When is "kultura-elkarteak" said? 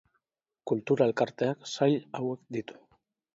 0.71-1.69